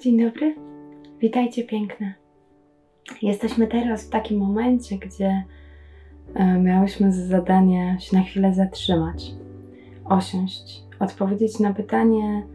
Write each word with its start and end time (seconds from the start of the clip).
Dzień 0.00 0.24
dobry, 0.24 0.54
witajcie 1.18 1.64
piękne. 1.64 2.14
Jesteśmy 3.22 3.66
teraz 3.66 4.06
w 4.06 4.10
takim 4.10 4.38
momencie, 4.38 4.98
gdzie 4.98 5.44
e, 6.34 6.58
miałyśmy 6.58 7.12
za 7.12 7.26
zadanie 7.26 7.96
się 8.00 8.16
na 8.16 8.22
chwilę 8.22 8.54
zatrzymać, 8.54 9.34
osiąść, 10.04 10.84
odpowiedzieć 11.00 11.58
na 11.58 11.74
pytanie, 11.74 12.46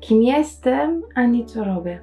kim 0.00 0.22
jestem, 0.22 1.02
a 1.14 1.26
nie 1.26 1.44
co 1.44 1.64
robię. 1.64 2.00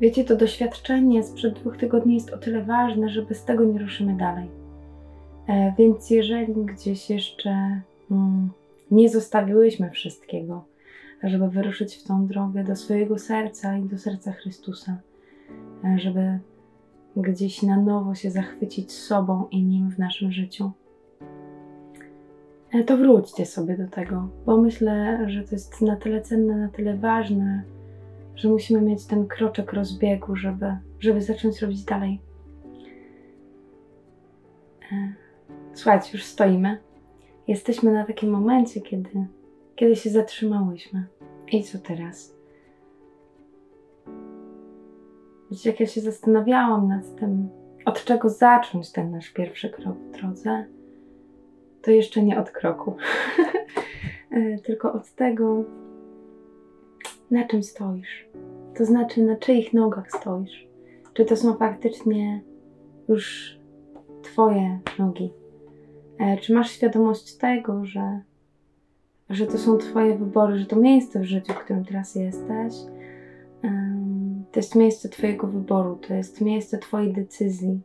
Wiecie, 0.00 0.24
to 0.24 0.36
doświadczenie 0.36 1.22
sprzed 1.22 1.54
dwóch 1.54 1.76
tygodni 1.76 2.14
jest 2.14 2.32
o 2.32 2.38
tyle 2.38 2.62
ważne, 2.62 3.08
że 3.08 3.22
bez 3.22 3.44
tego 3.44 3.64
nie 3.64 3.78
ruszymy 3.78 4.16
dalej. 4.16 4.63
E, 5.48 5.74
więc 5.78 6.10
jeżeli 6.10 6.54
gdzieś 6.54 7.10
jeszcze 7.10 7.80
mm, 8.10 8.50
nie 8.90 9.08
zostawiłyśmy 9.08 9.90
wszystkiego, 9.90 10.64
żeby 11.22 11.48
wyruszyć 11.48 11.96
w 11.96 12.04
tą 12.04 12.26
drogę 12.26 12.64
do 12.64 12.76
swojego 12.76 13.18
serca 13.18 13.76
i 13.76 13.82
do 13.82 13.98
serca 13.98 14.32
Chrystusa, 14.32 14.98
e, 15.84 15.98
żeby 15.98 16.38
gdzieś 17.16 17.62
na 17.62 17.76
nowo 17.76 18.14
się 18.14 18.30
zachwycić 18.30 18.92
sobą 18.92 19.48
i 19.50 19.62
Nim 19.62 19.90
w 19.90 19.98
naszym 19.98 20.32
życiu, 20.32 20.70
e, 22.72 22.84
to 22.84 22.96
wróćcie 22.96 23.46
sobie 23.46 23.76
do 23.76 23.88
tego, 23.88 24.28
bo 24.46 24.56
myślę, 24.56 25.24
że 25.26 25.42
to 25.42 25.50
jest 25.54 25.80
na 25.80 25.96
tyle 25.96 26.20
cenne, 26.20 26.56
na 26.56 26.68
tyle 26.68 26.96
ważne, 26.96 27.62
że 28.36 28.48
musimy 28.48 28.80
mieć 28.80 29.06
ten 29.06 29.26
kroczek 29.26 29.72
rozbiegu, 29.72 30.36
żeby, 30.36 30.76
żeby 31.00 31.22
zacząć 31.22 31.62
robić 31.62 31.84
dalej. 31.84 32.20
Słuchajcie, 35.74 36.10
już 36.12 36.24
stoimy. 36.24 36.78
Jesteśmy 37.48 37.92
na 37.92 38.04
takim 38.04 38.30
momencie, 38.30 38.80
kiedy, 38.80 39.26
kiedy 39.76 39.96
się 39.96 40.10
zatrzymałyśmy. 40.10 41.06
I 41.52 41.64
co 41.64 41.78
teraz? 41.78 42.34
Wiecie, 45.50 45.70
jak 45.70 45.80
ja 45.80 45.86
się 45.86 46.00
zastanawiałam 46.00 46.88
nad 46.88 47.16
tym, 47.16 47.48
od 47.84 48.04
czego 48.04 48.28
zacząć 48.28 48.92
ten 48.92 49.10
nasz 49.10 49.30
pierwszy 49.30 49.70
krok 49.70 49.96
w 49.96 50.10
drodze, 50.10 50.66
to 51.82 51.90
jeszcze 51.90 52.22
nie 52.22 52.40
od 52.40 52.50
kroku, 52.50 52.96
tylko 54.66 54.92
od 54.92 55.10
tego, 55.10 55.64
na 57.30 57.44
czym 57.44 57.62
stoisz. 57.62 58.28
To 58.76 58.84
znaczy, 58.84 59.22
na 59.22 59.36
czyich 59.36 59.72
nogach 59.72 60.10
stoisz. 60.12 60.68
Czy 61.14 61.24
to 61.24 61.36
są 61.36 61.54
faktycznie 61.54 62.42
już 63.08 63.54
Twoje 64.22 64.78
nogi? 64.98 65.32
E, 66.18 66.36
czy 66.36 66.54
masz 66.54 66.70
świadomość 66.70 67.36
tego, 67.36 67.84
że, 67.84 68.20
że 69.30 69.46
to 69.46 69.58
są 69.58 69.78
Twoje 69.78 70.18
wybory, 70.18 70.58
że 70.58 70.66
to 70.66 70.76
miejsce 70.76 71.20
w 71.20 71.24
życiu, 71.24 71.52
w 71.52 71.58
którym 71.58 71.84
teraz 71.84 72.14
jesteś, 72.14 72.74
to 74.54 74.60
jest 74.60 74.74
miejsce 74.74 75.08
Twojego 75.08 75.46
wyboru, 75.46 75.96
to 75.96 76.14
jest 76.14 76.40
miejsce 76.40 76.78
Twojej 76.78 77.12
decyzji? 77.12 77.80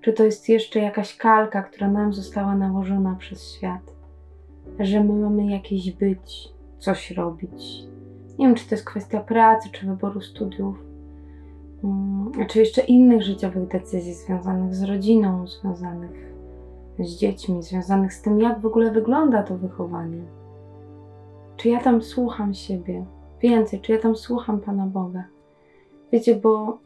Czy 0.00 0.12
to 0.12 0.24
jest 0.24 0.48
jeszcze 0.48 0.80
jakaś 0.80 1.16
kalka, 1.16 1.62
która 1.62 1.90
nam 1.90 2.12
została 2.12 2.56
nałożona 2.56 3.14
przez 3.14 3.52
świat? 3.52 3.94
Że 4.78 5.04
my 5.04 5.12
mamy 5.12 5.46
jakieś 5.46 5.90
być, 5.92 6.48
coś 6.78 7.10
robić, 7.10 7.84
nie 8.38 8.46
wiem, 8.46 8.54
czy 8.54 8.68
to 8.68 8.74
jest 8.74 8.84
kwestia 8.84 9.20
pracy, 9.20 9.68
czy 9.72 9.86
wyboru 9.86 10.20
studiów, 10.20 10.84
mm, 11.84 12.32
czy 12.48 12.58
jeszcze 12.58 12.82
innych 12.82 13.22
życiowych 13.22 13.68
decyzji 13.68 14.14
związanych 14.14 14.74
z 14.74 14.82
rodziną, 14.82 15.46
związanych 15.46 16.33
z 16.98 17.16
dziećmi, 17.16 17.62
związanych 17.62 18.12
z 18.12 18.22
tym, 18.22 18.40
jak 18.40 18.60
w 18.60 18.66
ogóle 18.66 18.90
wygląda 18.90 19.42
to 19.42 19.58
wychowanie. 19.58 20.22
Czy 21.56 21.68
ja 21.68 21.80
tam 21.80 22.02
słucham 22.02 22.54
siebie? 22.54 23.04
Więcej, 23.40 23.80
czy 23.80 23.92
ja 23.92 23.98
tam 23.98 24.16
słucham 24.16 24.60
Pana 24.60 24.86
Boga? 24.86 25.24
Wiecie, 26.12 26.34
bo 26.34 26.78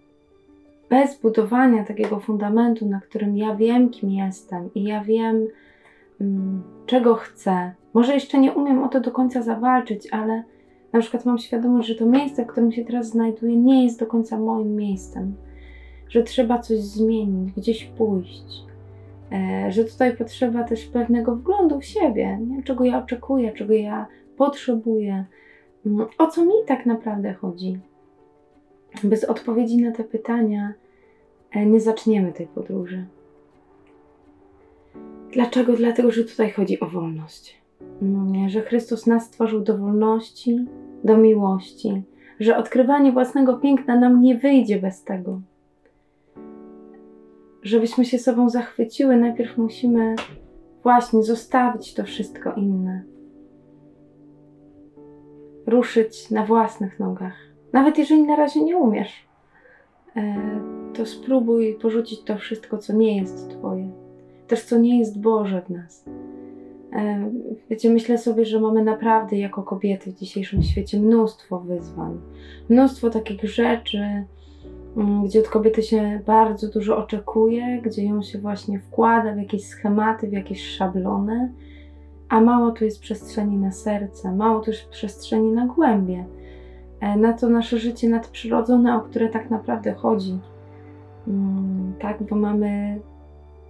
bez 0.90 1.20
budowania 1.20 1.84
takiego 1.84 2.20
fundamentu, 2.20 2.86
na 2.86 3.00
którym 3.00 3.36
ja 3.36 3.56
wiem, 3.56 3.90
kim 3.90 4.10
jestem 4.10 4.74
i 4.74 4.82
ja 4.82 5.04
wiem, 5.04 5.46
mm, 6.20 6.62
czego 6.86 7.14
chcę, 7.14 7.72
może 7.94 8.14
jeszcze 8.14 8.38
nie 8.38 8.52
umiem 8.52 8.82
o 8.82 8.88
to 8.88 9.00
do 9.00 9.10
końca 9.10 9.42
zawalczyć, 9.42 10.08
ale 10.12 10.44
na 10.92 11.00
przykład 11.00 11.24
mam 11.24 11.38
świadomość, 11.38 11.88
że 11.88 11.94
to 11.94 12.06
miejsce, 12.06 12.44
w 12.44 12.46
którym 12.46 12.72
się 12.72 12.84
teraz 12.84 13.08
znajduję, 13.08 13.56
nie 13.56 13.84
jest 13.84 14.00
do 14.00 14.06
końca 14.06 14.38
moim 14.38 14.76
miejscem, 14.76 15.34
że 16.08 16.22
trzeba 16.22 16.58
coś 16.58 16.78
zmienić, 16.78 17.52
gdzieś 17.52 17.84
pójść, 17.84 18.64
że 19.68 19.84
tutaj 19.84 20.16
potrzeba 20.16 20.64
też 20.64 20.86
pewnego 20.86 21.36
wglądu 21.36 21.80
w 21.80 21.84
siebie, 21.84 22.38
nie? 22.46 22.62
czego 22.62 22.84
ja 22.84 22.98
oczekuję, 23.04 23.52
czego 23.52 23.72
ja 23.72 24.06
potrzebuję, 24.36 25.24
mm, 25.86 26.06
o 26.18 26.26
co 26.26 26.44
mi 26.44 26.52
tak 26.66 26.86
naprawdę 26.86 27.32
chodzi. 27.32 27.78
Bez 29.04 29.24
odpowiedzi 29.24 29.76
na 29.76 29.92
te 29.92 30.04
pytania 30.04 30.72
e, 31.52 31.66
nie 31.66 31.80
zaczniemy 31.80 32.32
tej 32.32 32.46
podróży. 32.46 33.06
Dlaczego? 35.32 35.76
Dlatego, 35.76 36.10
że 36.10 36.24
tutaj 36.24 36.50
chodzi 36.50 36.80
o 36.80 36.86
wolność. 36.86 37.58
Mm, 38.02 38.48
że 38.48 38.62
Chrystus 38.62 39.06
nas 39.06 39.24
stworzył 39.24 39.60
do 39.60 39.78
wolności, 39.78 40.66
do 41.04 41.16
miłości, 41.16 42.02
że 42.40 42.56
odkrywanie 42.56 43.12
własnego 43.12 43.58
piękna 43.58 44.00
nam 44.00 44.20
nie 44.20 44.38
wyjdzie 44.38 44.78
bez 44.80 45.04
tego. 45.04 45.40
Żebyśmy 47.68 48.04
się 48.04 48.18
sobą 48.18 48.50
zachwyciły, 48.50 49.16
najpierw 49.16 49.58
musimy 49.58 50.14
właśnie 50.82 51.22
zostawić 51.22 51.94
to 51.94 52.04
wszystko 52.04 52.52
inne. 52.52 53.02
Ruszyć 55.66 56.30
na 56.30 56.46
własnych 56.46 57.00
nogach. 57.00 57.34
Nawet 57.72 57.98
jeżeli 57.98 58.22
na 58.22 58.36
razie 58.36 58.64
nie 58.64 58.76
umiesz, 58.76 59.28
e, 60.16 60.36
to 60.94 61.06
spróbuj 61.06 61.74
porzucić 61.74 62.22
to 62.22 62.36
wszystko, 62.36 62.78
co 62.78 62.92
nie 62.92 63.16
jest 63.16 63.50
Twoje, 63.50 63.90
też 64.46 64.64
co 64.64 64.78
nie 64.78 64.98
jest 64.98 65.20
Boże 65.20 65.62
w 65.62 65.70
nas 65.70 66.04
Wiecie, 67.70 67.90
myślę 67.90 68.18
sobie, 68.18 68.44
że 68.44 68.60
mamy 68.60 68.84
naprawdę 68.84 69.38
jako 69.38 69.62
kobiety 69.62 70.12
w 70.12 70.14
dzisiejszym 70.14 70.62
świecie 70.62 71.00
mnóstwo 71.00 71.60
wyzwań, 71.60 72.20
mnóstwo 72.68 73.10
takich 73.10 73.44
rzeczy, 73.44 74.24
gdzie 75.24 75.40
od 75.40 75.48
kobiety 75.48 75.82
się 75.82 76.20
bardzo 76.26 76.68
dużo 76.68 76.96
oczekuje, 76.96 77.82
gdzie 77.82 78.04
ją 78.04 78.22
się 78.22 78.38
właśnie 78.38 78.78
wkłada 78.78 79.32
w 79.32 79.38
jakieś 79.38 79.66
schematy, 79.66 80.28
w 80.28 80.32
jakieś 80.32 80.66
szablony, 80.66 81.52
a 82.28 82.40
mało 82.40 82.70
tu 82.70 82.84
jest 82.84 83.00
przestrzeni 83.00 83.56
na 83.56 83.72
serce, 83.72 84.32
mało 84.32 84.60
tu 84.60 84.70
jest 84.70 84.88
przestrzeni 84.88 85.52
na 85.52 85.66
głębie, 85.66 86.24
e, 87.00 87.16
na 87.16 87.32
to 87.32 87.48
nasze 87.48 87.78
życie 87.78 88.08
nadprzyrodzone, 88.08 88.96
o 88.96 89.00
które 89.00 89.28
tak 89.28 89.50
naprawdę 89.50 89.92
chodzi. 89.92 90.38
Mm, 91.28 91.92
tak, 92.00 92.22
bo 92.22 92.36
mamy, 92.36 93.00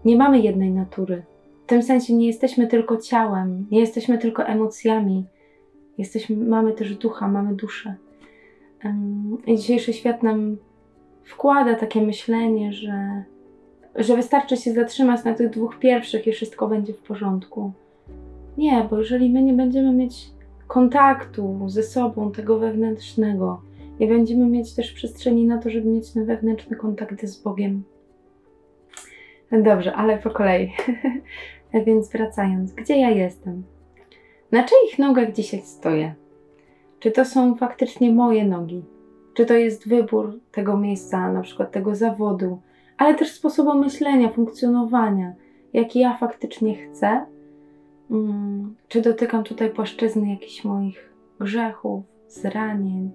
nie 0.04 0.16
mamy 0.16 0.40
jednej 0.40 0.70
natury, 0.70 1.22
w 1.64 1.66
tym 1.68 1.82
sensie 1.82 2.14
nie 2.14 2.26
jesteśmy 2.26 2.66
tylko 2.66 2.96
ciałem, 2.96 3.66
nie 3.70 3.80
jesteśmy 3.80 4.18
tylko 4.18 4.44
emocjami. 4.44 5.24
Jesteśmy, 5.98 6.36
mamy 6.36 6.72
też 6.72 6.96
ducha, 6.96 7.28
mamy 7.28 7.54
duszę. 7.54 7.94
I 9.46 9.56
dzisiejszy 9.56 9.92
świat 9.92 10.22
nam 10.22 10.56
wkłada 11.28 11.74
takie 11.74 12.02
myślenie, 12.02 12.72
że, 12.72 13.22
że 13.94 14.16
wystarczy 14.16 14.56
się 14.56 14.72
zatrzymać 14.72 15.24
na 15.24 15.34
tych 15.34 15.50
dwóch 15.50 15.78
pierwszych 15.78 16.26
i 16.26 16.32
wszystko 16.32 16.68
będzie 16.68 16.92
w 16.92 17.02
porządku. 17.02 17.72
Nie, 18.58 18.86
bo 18.90 18.98
jeżeli 18.98 19.30
my 19.30 19.42
nie 19.42 19.52
będziemy 19.52 19.92
mieć 19.92 20.30
kontaktu 20.66 21.58
ze 21.66 21.82
sobą, 21.82 22.32
tego 22.32 22.58
wewnętrznego, 22.58 23.60
nie 24.00 24.06
będziemy 24.06 24.46
mieć 24.46 24.74
też 24.74 24.92
przestrzeni 24.92 25.44
na 25.44 25.58
to, 25.58 25.70
żeby 25.70 25.88
mieć 25.88 26.12
ten 26.12 26.26
wewnętrzny 26.26 26.76
kontakt 26.76 27.26
z 27.26 27.42
Bogiem. 27.42 27.82
Dobrze, 29.52 29.94
ale 29.94 30.18
po 30.18 30.30
kolei. 30.30 30.72
Więc 31.86 32.12
wracając, 32.12 32.72
gdzie 32.72 32.98
ja 32.98 33.10
jestem? 33.10 33.62
Na 34.52 34.64
czyich 34.64 34.98
nogach 34.98 35.32
dzisiaj 35.32 35.60
stoję? 35.60 36.14
Czy 36.98 37.10
to 37.10 37.24
są 37.24 37.56
faktycznie 37.56 38.12
moje 38.12 38.44
nogi? 38.44 38.82
Czy 39.38 39.46
to 39.46 39.54
jest 39.54 39.88
wybór 39.88 40.40
tego 40.52 40.76
miejsca, 40.76 41.32
na 41.32 41.40
przykład 41.40 41.72
tego 41.72 41.94
zawodu, 41.94 42.60
ale 42.96 43.14
też 43.14 43.32
sposobu 43.32 43.74
myślenia, 43.74 44.28
funkcjonowania, 44.28 45.34
jaki 45.72 46.00
ja 46.00 46.16
faktycznie 46.16 46.74
chcę? 46.74 47.26
Hmm, 48.08 48.74
czy 48.88 49.02
dotykam 49.02 49.44
tutaj 49.44 49.70
płaszczyzny 49.70 50.30
jakichś 50.30 50.64
moich 50.64 51.12
grzechów, 51.40 52.04
zranień, 52.28 53.10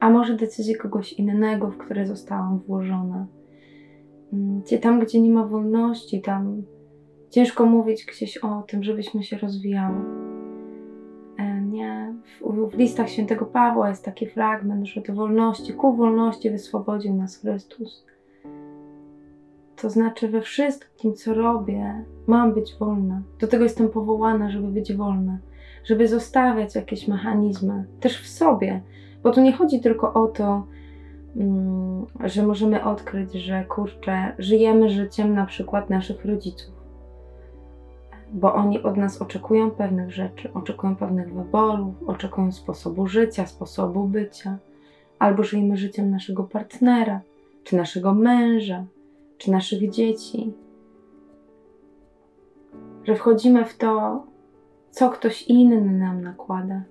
a 0.00 0.10
może 0.10 0.34
decyzji 0.34 0.76
kogoś 0.76 1.12
innego, 1.12 1.70
w 1.70 1.78
które 1.78 2.06
zostałam 2.06 2.58
włożona? 2.58 3.26
Hmm, 4.30 4.62
tam, 4.82 5.00
gdzie 5.00 5.20
nie 5.20 5.30
ma 5.30 5.46
wolności, 5.46 6.22
tam 6.22 6.62
ciężko 7.30 7.66
mówić 7.66 8.04
gdzieś 8.04 8.38
o 8.38 8.62
tym, 8.62 8.82
żebyśmy 8.82 9.22
się 9.22 9.38
rozwijały. 9.38 10.25
W 12.46 12.74
listach 12.74 13.10
świętego 13.10 13.46
Pawła 13.46 13.88
jest 13.88 14.04
taki 14.04 14.26
fragment, 14.26 14.86
że 14.86 15.00
do 15.00 15.14
wolności, 15.14 15.72
ku 15.72 15.96
wolności 15.96 16.50
wyswobodził 16.50 17.14
nas 17.14 17.36
Chrystus. 17.36 18.06
to 19.76 19.90
znaczy 19.90 20.28
we 20.28 20.40
wszystkim, 20.40 21.14
co 21.14 21.34
robię, 21.34 22.04
mam 22.26 22.54
być 22.54 22.74
wolna. 22.80 23.22
Do 23.40 23.46
tego 23.46 23.64
jestem 23.64 23.88
powołana, 23.88 24.50
żeby 24.50 24.68
być 24.68 24.94
wolna, 24.94 25.38
żeby 25.84 26.08
zostawiać 26.08 26.74
jakieś 26.74 27.08
mechanizmy, 27.08 27.84
też 28.00 28.22
w 28.22 28.28
sobie, 28.28 28.82
bo 29.22 29.30
tu 29.30 29.40
nie 29.40 29.52
chodzi 29.52 29.80
tylko 29.80 30.14
o 30.14 30.26
to, 30.26 30.66
mm, 31.36 32.06
że 32.24 32.46
możemy 32.46 32.84
odkryć, 32.84 33.32
że 33.32 33.64
kurczę, 33.64 34.32
żyjemy 34.38 34.88
życiem 34.90 35.34
na 35.34 35.46
przykład 35.46 35.90
naszych 35.90 36.24
rodziców, 36.24 36.75
bo 38.32 38.54
oni 38.54 38.82
od 38.82 38.96
nas 38.96 39.22
oczekują 39.22 39.70
pewnych 39.70 40.10
rzeczy, 40.12 40.52
oczekują 40.54 40.96
pewnych 40.96 41.34
wyborów, 41.34 41.94
oczekują 42.06 42.52
sposobu 42.52 43.06
życia, 43.06 43.46
sposobu 43.46 44.04
bycia, 44.04 44.58
albo 45.18 45.42
żyjemy 45.42 45.76
życiem 45.76 46.10
naszego 46.10 46.44
partnera, 46.44 47.20
czy 47.64 47.76
naszego 47.76 48.14
męża, 48.14 48.84
czy 49.38 49.50
naszych 49.50 49.90
dzieci. 49.90 50.52
Że 53.04 53.14
wchodzimy 53.14 53.64
w 53.64 53.76
to, 53.76 54.24
co 54.90 55.10
ktoś 55.10 55.42
inny 55.42 55.80
nam 55.80 56.22
nakłada, 56.22 56.82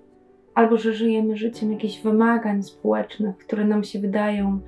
albo 0.53 0.77
że 0.77 0.93
żyjemy 0.93 1.37
życiem 1.37 1.71
jakichś 1.71 2.01
wymagań 2.01 2.63
społecznych, 2.63 3.37
które 3.37 3.65
nam 3.65 3.83
się 3.83 3.99
wydają 3.99 4.59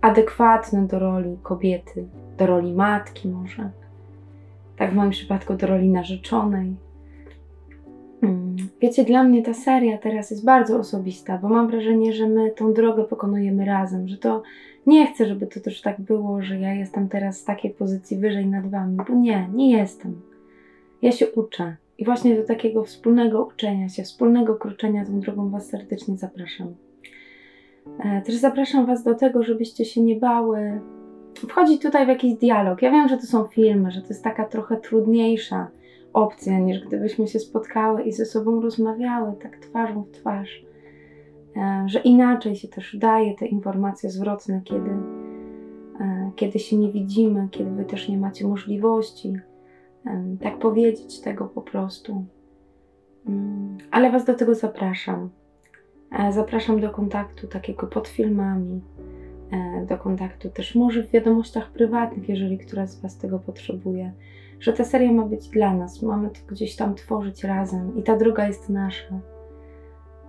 adekwatne 0.00 0.86
do 0.86 0.98
roli 0.98 1.38
kobiety, 1.42 2.08
do 2.38 2.46
roli 2.46 2.72
matki, 2.72 3.28
może. 3.28 3.70
Tak 4.76 4.92
w 4.92 4.94
moim 4.94 5.10
przypadku 5.10 5.54
do 5.54 5.66
roli 5.66 5.88
narzeczonej. 5.88 6.76
Mm, 8.22 8.56
wiecie, 8.80 9.04
dla 9.04 9.24
mnie 9.24 9.42
ta 9.42 9.54
seria 9.54 9.98
teraz 9.98 10.30
jest 10.30 10.44
bardzo 10.44 10.78
osobista, 10.78 11.38
bo 11.38 11.48
mam 11.48 11.68
wrażenie, 11.68 12.12
że 12.12 12.28
my 12.28 12.50
tą 12.50 12.72
drogę 12.72 13.04
pokonujemy 13.04 13.64
razem, 13.64 14.08
że 14.08 14.18
to 14.18 14.42
nie 14.86 15.06
chcę, 15.06 15.26
żeby 15.26 15.46
to 15.46 15.60
też 15.60 15.80
tak 15.80 16.00
było, 16.00 16.42
że 16.42 16.58
ja 16.58 16.74
jestem 16.74 17.08
teraz 17.08 17.38
z 17.38 17.44
takiej 17.44 17.70
pozycji 17.70 18.16
wyżej 18.16 18.46
nad 18.46 18.70
wami, 18.70 18.96
bo 19.08 19.14
nie, 19.14 19.48
nie 19.54 19.70
jestem. 19.70 20.20
Ja 21.02 21.12
się 21.12 21.30
uczę 21.30 21.76
i 21.98 22.04
właśnie 22.04 22.36
do 22.36 22.44
takiego 22.44 22.84
wspólnego 22.84 23.44
uczenia 23.44 23.88
się, 23.88 24.02
wspólnego 24.02 24.54
kroczenia 24.54 25.04
tą 25.04 25.20
drogą 25.20 25.50
Was 25.50 25.68
serdecznie 25.68 26.16
zapraszam. 26.16 26.74
E, 27.98 28.22
też 28.22 28.34
zapraszam 28.34 28.86
Was 28.86 29.02
do 29.02 29.14
tego, 29.14 29.42
żebyście 29.42 29.84
się 29.84 30.00
nie 30.02 30.16
bały 30.16 30.80
wchodzić 31.38 31.82
tutaj 31.82 32.06
w 32.06 32.08
jakiś 32.08 32.34
dialog. 32.34 32.82
Ja 32.82 32.90
wiem, 32.90 33.08
że 33.08 33.16
to 33.16 33.26
są 33.26 33.44
filmy, 33.44 33.90
że 33.90 34.02
to 34.02 34.08
jest 34.08 34.24
taka 34.24 34.44
trochę 34.44 34.76
trudniejsza 34.76 35.70
opcja, 36.12 36.58
niż 36.58 36.86
gdybyśmy 36.86 37.26
się 37.26 37.38
spotkały 37.38 38.02
i 38.02 38.12
ze 38.12 38.26
sobą 38.26 38.60
rozmawiały 38.60 39.32
tak 39.42 39.56
twarzą 39.56 40.02
w 40.02 40.10
twarz. 40.10 40.64
E, 41.56 41.84
że 41.86 42.00
inaczej 42.00 42.56
się 42.56 42.68
też 42.68 42.96
daje 42.96 43.34
te 43.34 43.46
informacje 43.46 44.10
zwrotne, 44.10 44.60
kiedy, 44.64 44.90
e, 46.00 46.30
kiedy 46.36 46.58
się 46.58 46.76
nie 46.76 46.92
widzimy, 46.92 47.48
kiedy 47.50 47.70
wy 47.70 47.84
też 47.84 48.08
nie 48.08 48.18
macie 48.18 48.46
możliwości 48.46 49.36
e, 50.06 50.36
tak 50.42 50.58
powiedzieć 50.58 51.20
tego 51.20 51.44
po 51.44 51.62
prostu. 51.62 52.24
Mm, 53.26 53.78
ale 53.90 54.12
Was 54.12 54.24
do 54.24 54.34
tego 54.34 54.54
zapraszam. 54.54 55.30
Zapraszam 56.30 56.80
do 56.80 56.90
kontaktu 56.90 57.48
takiego 57.48 57.86
pod 57.86 58.08
filmami, 58.08 58.80
do 59.88 59.98
kontaktu 59.98 60.50
też 60.50 60.74
może 60.74 61.02
w 61.02 61.10
wiadomościach 61.10 61.70
prywatnych, 61.70 62.28
jeżeli 62.28 62.58
któraś 62.58 62.88
z 62.88 63.00
Was 63.00 63.18
tego 63.18 63.38
potrzebuje. 63.38 64.12
Że 64.60 64.72
ta 64.72 64.84
seria 64.84 65.12
ma 65.12 65.24
być 65.24 65.48
dla 65.48 65.74
nas, 65.74 66.02
mamy 66.02 66.30
to 66.30 66.38
gdzieś 66.48 66.76
tam 66.76 66.94
tworzyć 66.94 67.44
razem 67.44 67.98
i 67.98 68.02
ta 68.02 68.16
droga 68.16 68.46
jest 68.46 68.68
nasza. 68.68 69.20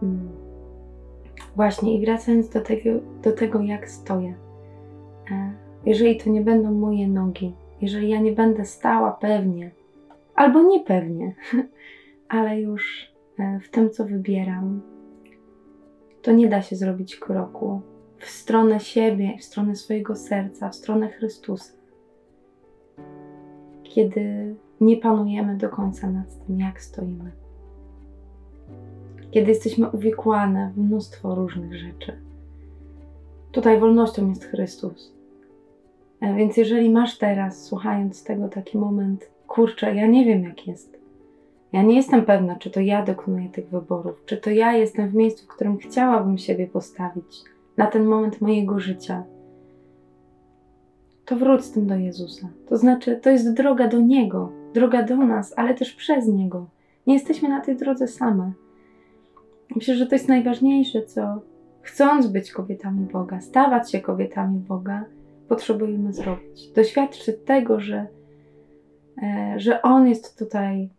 Mm. 0.04 0.30
Właśnie, 1.56 1.98
i 1.98 2.06
wracając 2.06 2.50
do 2.50 2.62
tego, 2.62 2.90
do 3.24 3.32
tego, 3.32 3.62
jak 3.62 3.90
stoję. 3.90 4.36
E, 5.32 5.54
jeżeli 5.86 6.18
to 6.18 6.30
nie 6.30 6.42
będą 6.42 6.72
moje 6.72 7.08
nogi, 7.08 7.54
jeżeli 7.82 8.10
ja 8.10 8.22
nie 8.22 8.32
będę 8.32 8.66
stała 8.66 9.12
pewnie, 9.12 9.72
albo 10.36 10.64
niepewnie, 10.64 11.36
ale 12.30 12.62
już 12.62 13.14
e, 13.40 13.60
w 13.60 13.70
tym, 13.70 13.90
co 13.90 14.06
wybieram, 14.06 14.82
to 16.22 16.32
nie 16.32 16.48
da 16.48 16.62
się 16.62 16.76
zrobić 16.76 17.16
kroku 17.16 17.82
w 18.18 18.30
stronę 18.30 18.80
siebie, 18.80 19.38
w 19.40 19.44
stronę 19.44 19.76
swojego 19.76 20.16
serca, 20.16 20.70
w 20.70 20.76
stronę 20.76 21.10
Chrystusa. 21.10 21.74
Kiedy 23.84 24.56
nie 24.82 24.98
panujemy 24.98 25.58
do 25.58 25.70
końca 25.70 26.10
nad 26.10 26.46
tym, 26.48 26.60
jak 26.60 26.82
stoimy 26.82 27.32
kiedy 29.36 29.50
jesteśmy 29.50 29.90
uwikłane 29.90 30.72
w 30.76 30.78
mnóstwo 30.78 31.36
różnych 31.36 31.74
rzeczy. 31.74 32.20
Tutaj 33.52 33.80
wolnością 33.80 34.30
jest 34.30 34.46
Chrystus. 34.46 35.14
E, 36.22 36.36
więc 36.36 36.58
jeżeli 36.58 36.90
masz 36.90 37.18
teraz, 37.18 37.64
słuchając 37.64 38.24
tego, 38.24 38.50
taki 38.50 38.78
moment, 38.78 39.30
kurczę, 39.48 39.96
ja 39.96 40.08
nie 40.08 40.26
wiem 40.26 40.44
jak 40.44 40.68
jest. 40.68 41.00
Ja 41.74 41.84
nie 41.84 41.96
jestem 41.96 42.26
pewna, 42.26 42.56
czy 42.56 42.72
to 42.72 42.80
ja 42.80 43.04
dokonuję 43.04 43.50
tych 43.50 43.70
wyborów, 43.70 44.24
czy 44.26 44.38
to 44.38 44.50
ja 44.50 44.74
jestem 44.74 45.10
w 45.10 45.16
miejscu, 45.16 45.46
w 45.46 45.56
którym 45.56 45.78
chciałabym 45.78 46.38
siebie 46.38 46.68
postawić 46.68 47.44
na 47.78 47.88
ten 47.88 48.06
moment 48.06 48.42
mojego 48.42 48.80
życia. 48.80 49.24
To 51.26 51.36
wróć 51.36 51.66
z 51.66 51.72
tym 51.72 51.88
do 51.88 51.96
Jezusa. 51.96 52.48
To 52.70 52.78
znaczy, 52.78 53.20
to 53.24 53.30
jest 53.30 53.54
droga 53.54 53.88
do 53.88 54.02
Niego, 54.02 54.52
droga 54.74 55.04
do 55.04 55.18
nas, 55.18 55.54
ale 55.58 55.74
też 55.74 55.94
przez 55.94 56.28
Niego. 56.28 56.68
Nie 57.08 57.14
jesteśmy 57.14 57.50
na 57.50 57.62
tej 57.62 57.76
drodze 57.76 58.08
same. 58.08 58.52
Myślę, 59.76 59.96
że 59.96 60.08
to 60.08 60.16
jest 60.16 60.28
najważniejsze, 60.28 61.04
co 61.04 61.42
chcąc 61.82 62.28
być 62.28 62.52
kobietami 62.52 63.06
Boga, 63.14 63.42
stawać 63.42 63.92
się 63.92 64.00
kobietami 64.00 64.60
Boga, 64.60 65.06
potrzebujemy 65.50 66.14
zrobić. 66.14 66.72
Doświadczyć 66.76 67.36
tego, 67.46 67.80
że, 67.80 68.08
e, 69.24 69.54
że 69.58 69.82
On 69.82 70.08
jest 70.08 70.40
tutaj 70.40 70.90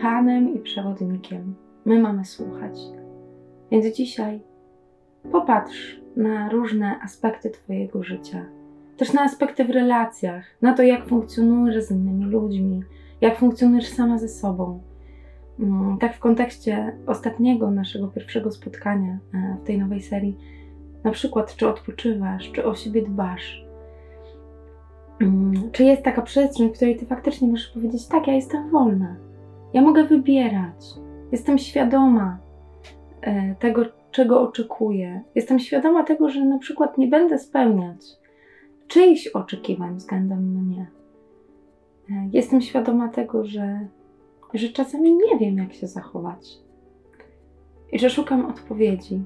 Panem 0.00 0.54
i 0.54 0.58
przewodnikiem. 0.58 1.54
My 1.84 2.00
mamy 2.00 2.24
słuchać. 2.24 2.78
Więc 3.70 3.96
dzisiaj 3.96 4.40
popatrz 5.32 6.00
na 6.16 6.48
różne 6.48 7.00
aspekty 7.02 7.50
Twojego 7.50 8.02
życia, 8.02 8.44
też 8.96 9.12
na 9.12 9.22
aspekty 9.22 9.64
w 9.64 9.70
relacjach, 9.70 10.44
na 10.62 10.72
to, 10.72 10.82
jak 10.82 11.06
funkcjonujesz 11.06 11.84
z 11.84 11.90
innymi 11.90 12.24
ludźmi, 12.24 12.82
jak 13.20 13.38
funkcjonujesz 13.38 13.88
sama 13.88 14.18
ze 14.18 14.28
sobą. 14.28 14.82
Mm, 15.60 15.98
tak 15.98 16.16
w 16.16 16.18
kontekście 16.18 16.96
ostatniego 17.06 17.70
naszego 17.70 18.08
pierwszego 18.08 18.52
spotkania 18.52 19.18
e, 19.34 19.56
w 19.62 19.66
tej 19.66 19.78
nowej 19.78 20.02
serii, 20.02 20.38
na 21.04 21.10
przykład 21.10 21.56
czy 21.56 21.68
odpoczywasz, 21.68 22.52
czy 22.52 22.64
o 22.64 22.74
siebie 22.74 23.02
dbasz, 23.02 23.64
mm, 25.20 25.70
czy 25.72 25.84
jest 25.84 26.02
taka 26.02 26.22
przestrzeń, 26.22 26.68
w 26.68 26.72
której 26.72 26.96
ty 26.96 27.06
faktycznie 27.06 27.48
możesz 27.48 27.68
powiedzieć: 27.68 28.06
Tak, 28.06 28.26
ja 28.26 28.32
jestem 28.32 28.70
wolna, 28.70 29.16
ja 29.72 29.82
mogę 29.82 30.04
wybierać, 30.04 30.84
jestem 31.32 31.58
świadoma 31.58 32.38
e, 33.20 33.54
tego, 33.54 33.84
czego 34.14 34.40
oczekuję, 34.40 35.22
jestem 35.34 35.58
świadoma 35.58 36.04
tego, 36.04 36.28
że 36.28 36.44
na 36.44 36.58
przykład 36.58 36.98
nie 36.98 37.08
będę 37.08 37.38
spełniać 37.38 38.00
czyichś 38.88 39.26
oczekiwań 39.26 39.96
względem 39.96 40.62
mnie. 40.62 40.86
E, 42.10 42.28
jestem 42.32 42.60
świadoma 42.60 43.08
tego, 43.08 43.44
że 43.44 43.88
że 44.54 44.68
czasami 44.68 45.12
nie 45.12 45.38
wiem, 45.38 45.58
jak 45.58 45.72
się 45.72 45.86
zachować 45.86 46.58
i 47.92 47.98
że 47.98 48.10
szukam 48.10 48.46
odpowiedzi. 48.46 49.22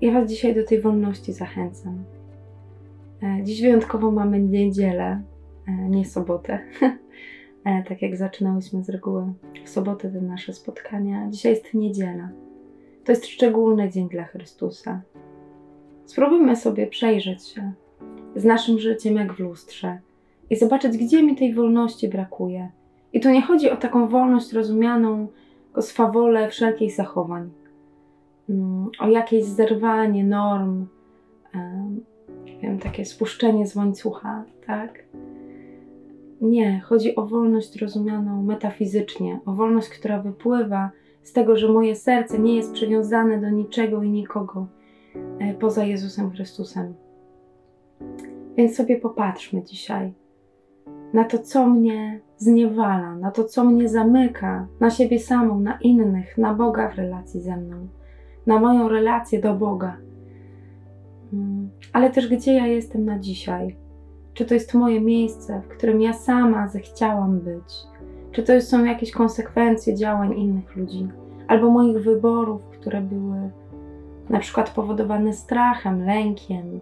Ja 0.00 0.12
Was 0.12 0.30
dzisiaj 0.30 0.54
do 0.54 0.64
tej 0.64 0.80
wolności 0.80 1.32
zachęcam. 1.32 2.04
E, 3.22 3.44
dziś 3.44 3.62
wyjątkowo 3.62 4.10
mamy 4.10 4.40
niedzielę, 4.40 5.22
e, 5.68 5.72
nie 5.88 6.04
sobotę. 6.04 6.58
E, 7.64 7.82
tak 7.82 8.02
jak 8.02 8.16
zaczynałyśmy 8.16 8.84
z 8.84 8.88
reguły 8.88 9.24
w 9.64 9.68
sobotę 9.68 10.10
te 10.10 10.20
nasze 10.20 10.52
spotkania. 10.52 11.26
Dzisiaj 11.30 11.52
jest 11.52 11.74
niedziela. 11.74 12.28
To 13.04 13.12
jest 13.12 13.26
szczególny 13.26 13.90
dzień 13.90 14.08
dla 14.08 14.24
Chrystusa. 14.24 15.00
Spróbujmy 16.06 16.56
sobie 16.56 16.86
przejrzeć 16.86 17.48
się 17.48 17.72
z 18.36 18.44
naszym 18.44 18.78
życiem 18.78 19.16
jak 19.16 19.32
w 19.32 19.38
lustrze 19.38 19.98
i 20.50 20.56
zobaczyć, 20.56 20.98
gdzie 20.98 21.22
mi 21.22 21.36
tej 21.36 21.54
wolności 21.54 22.08
brakuje. 22.08 22.70
I 23.12 23.20
tu 23.20 23.30
nie 23.30 23.42
chodzi 23.42 23.70
o 23.70 23.76
taką 23.76 24.08
wolność 24.08 24.52
rozumianą 24.52 25.28
jako 25.68 25.82
swawolę 25.82 26.48
wszelkich 26.48 26.94
zachowań, 26.94 27.50
mm, 28.48 28.90
o 29.00 29.08
jakieś 29.08 29.44
zerwanie 29.44 30.24
norm, 30.24 30.86
wiem, 32.62 32.78
takie 32.78 33.04
spuszczenie 33.04 33.66
z 33.66 33.76
łańcucha, 33.76 34.44
tak? 34.66 35.04
Nie, 36.40 36.80
chodzi 36.80 37.16
o 37.16 37.26
wolność 37.26 37.80
rozumianą 37.80 38.42
metafizycznie, 38.42 39.40
o 39.46 39.52
wolność, 39.52 39.88
która 39.88 40.22
wypływa 40.22 40.90
z 41.22 41.32
tego, 41.32 41.56
że 41.56 41.68
moje 41.68 41.96
serce 41.96 42.38
nie 42.38 42.56
jest 42.56 42.72
przywiązane 42.72 43.40
do 43.40 43.50
niczego 43.50 44.02
i 44.02 44.10
nikogo 44.10 44.66
e, 45.38 45.54
poza 45.54 45.84
Jezusem 45.84 46.30
Chrystusem. 46.30 46.94
Więc 48.56 48.76
sobie 48.76 48.96
popatrzmy 48.96 49.62
dzisiaj 49.62 50.14
na 51.12 51.24
to, 51.24 51.38
co 51.38 51.66
mnie 51.66 52.20
zniewala, 52.36 53.16
na 53.16 53.30
to, 53.30 53.44
co 53.44 53.64
mnie 53.64 53.88
zamyka, 53.88 54.66
na 54.80 54.90
siebie 54.90 55.18
samą, 55.18 55.60
na 55.60 55.78
innych, 55.80 56.38
na 56.38 56.54
Boga 56.54 56.88
w 56.88 56.94
relacji 56.94 57.40
ze 57.40 57.56
mną, 57.56 57.88
na 58.46 58.60
moją 58.60 58.88
relację 58.88 59.40
do 59.40 59.54
Boga. 59.54 59.96
Mm, 61.32 61.70
ale 61.92 62.10
też 62.10 62.28
gdzie 62.28 62.52
ja 62.52 62.66
jestem 62.66 63.04
na 63.04 63.18
dzisiaj. 63.18 63.76
Czy 64.38 64.44
to 64.44 64.54
jest 64.54 64.74
moje 64.74 65.00
miejsce, 65.00 65.62
w 65.64 65.68
którym 65.68 66.00
ja 66.00 66.12
sama 66.12 66.68
zechciałam 66.68 67.40
być? 67.40 67.74
Czy 68.32 68.42
to 68.42 68.60
są 68.60 68.84
jakieś 68.84 69.10
konsekwencje 69.10 69.94
działań 69.94 70.38
innych 70.38 70.76
ludzi, 70.76 71.08
albo 71.48 71.70
moich 71.70 71.98
wyborów, 71.98 72.62
które 72.62 73.00
były 73.00 73.50
na 74.28 74.38
przykład 74.38 74.70
powodowane 74.70 75.32
strachem, 75.32 76.06
lękiem, 76.06 76.80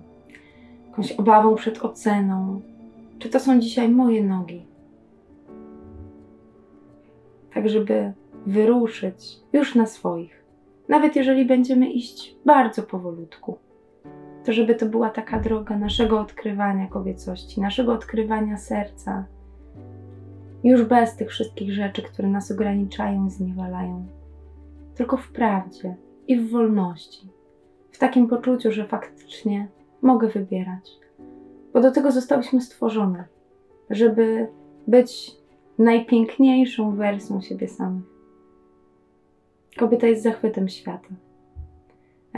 jakąś 0.89 1.13
obawą 1.13 1.55
przed 1.55 1.85
oceną? 1.85 2.61
Czy 3.19 3.29
to 3.29 3.41
są 3.41 3.61
dzisiaj 3.61 3.89
moje 3.89 4.25
nogi? 4.25 4.67
Tak, 7.55 7.69
żeby 7.69 8.13
wyruszyć 8.47 9.41
już 9.53 9.75
na 9.75 9.87
swoich, 9.87 10.45
nawet 10.89 11.17
jeżeli 11.17 11.45
będziemy 11.45 11.91
iść 11.93 12.37
bardzo 12.45 12.83
powolutku 12.83 13.59
to 14.47 14.53
żeby 14.53 14.75
to 14.75 14.87
była 14.87 15.11
taka 15.11 15.41
droga 15.41 15.79
naszego 15.79 16.21
odkrywania 16.21 16.87
kobiecości, 16.87 17.61
naszego 17.61 17.93
odkrywania 17.93 18.57
serca, 18.57 19.25
już 20.65 20.83
bez 20.83 21.17
tych 21.17 21.31
wszystkich 21.31 21.73
rzeczy, 21.73 22.03
które 22.03 22.29
nas 22.29 22.50
ograniczają 22.50 23.26
i 23.26 23.31
zniewalają, 23.31 24.07
tylko 24.95 25.17
w 25.17 25.29
prawdzie 25.29 25.97
i 26.29 26.41
w 26.41 26.50
wolności, 26.50 27.29
w 27.93 27.99
takim 27.99 28.29
poczuciu, 28.29 28.73
że 28.73 28.85
faktycznie 28.85 29.69
mogę 30.03 30.29
wybierać, 30.29 30.91
bo 31.73 31.81
do 31.81 31.91
tego 31.91 32.12
zostałyśmy 32.12 32.61
stworzone, 32.61 33.25
żeby 33.91 34.49
być 34.87 35.37
najpiękniejszą 35.79 36.97
wersją 36.97 37.41
siebie 37.41 37.69
samych. 37.69 38.05
Kobieta 39.79 40.07
jest 40.07 40.23
zachwytem 40.23 40.69
świata. 40.69 41.25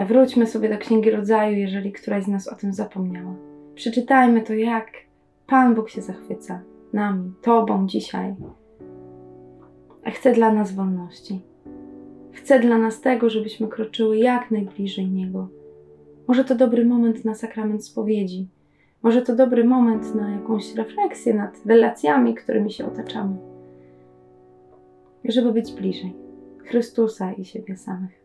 Wróćmy 0.07 0.47
sobie 0.47 0.69
do 0.69 0.79
Księgi 0.79 1.11
Rodzaju, 1.11 1.57
jeżeli 1.57 1.93
któraś 1.93 2.25
z 2.25 2.29
nas 2.29 2.49
o 2.49 2.55
tym 2.55 2.73
zapomniała. 2.73 3.35
Przeczytajmy 3.75 4.43
to, 4.43 4.55
jak 4.55 4.91
Pan 5.47 5.75
Bóg 5.75 5.91
się 5.91 6.03
zachwyca 6.03 6.63
nami, 6.93 7.33
Tobą 7.43 7.87
dzisiaj. 7.87 8.35
Chce 10.07 10.33
dla 10.33 10.53
nas 10.53 10.73
wolności. 10.73 11.41
Chce 12.33 12.61
dla 12.61 12.79
nas 12.79 13.01
tego, 13.01 13.31
żebyśmy 13.31 13.69
kroczyły 13.69 14.19
jak 14.19 14.51
najbliżej 14.51 15.11
Niego. 15.11 15.49
Może 16.29 16.45
to 16.45 16.55
dobry 16.55 16.85
moment 16.85 17.25
na 17.25 17.35
sakrament 17.35 17.85
spowiedzi. 17.85 18.49
Może 19.03 19.23
to 19.23 19.37
dobry 19.37 19.65
moment 19.65 20.15
na 20.15 20.31
jakąś 20.31 20.75
refleksję 20.75 21.35
nad 21.35 21.67
relacjami, 21.67 22.35
którymi 22.35 22.71
się 22.71 22.87
otaczamy. 22.87 23.37
Żeby 25.25 25.53
być 25.53 25.73
bliżej 25.73 26.15
Chrystusa 26.59 27.33
i 27.33 27.45
siebie 27.45 27.77
samych. 27.77 28.18